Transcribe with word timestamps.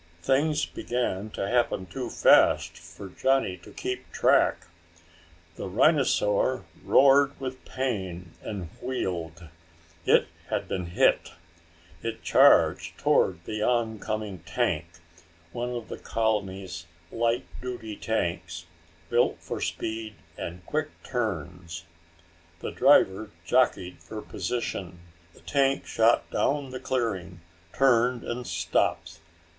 Things 0.23 0.65
began 0.65 1.29
to 1.33 1.47
happen 1.47 1.85
too 1.85 2.09
fast 2.09 2.75
for 2.75 3.09
Johnny 3.09 3.55
to 3.57 3.69
keep 3.69 4.11
track. 4.11 4.65
The 5.57 5.67
rhinosaur 5.67 6.65
roared 6.83 7.39
with 7.39 7.63
pain 7.65 8.31
and 8.41 8.69
wheeled. 8.81 9.47
It 10.07 10.25
had 10.49 10.67
been 10.67 10.87
hit! 10.87 11.33
It 12.01 12.23
charged 12.23 12.97
toward 12.97 13.45
the 13.45 13.61
oncoming 13.61 14.39
tank 14.39 14.85
one 15.51 15.69
of 15.69 15.87
the 15.87 15.99
colony's 15.99 16.87
light 17.11 17.45
duty 17.61 17.95
tanks, 17.95 18.65
built 19.07 19.37
for 19.39 19.61
speed 19.61 20.15
and 20.35 20.65
quick 20.65 20.89
turns. 21.03 21.85
The 22.61 22.71
driver 22.71 23.29
jockied 23.45 24.01
for 24.01 24.23
position. 24.23 24.97
The 25.35 25.41
tank 25.41 25.85
shot 25.85 26.27
down 26.31 26.71
the 26.71 26.79
clearing, 26.79 27.41
turned 27.71 28.23
and 28.23 28.47
stopped. 28.47 29.19